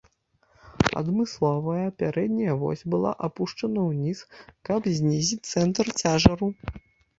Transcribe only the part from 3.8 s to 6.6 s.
ўніз, каб знізіць цэнтр цяжару.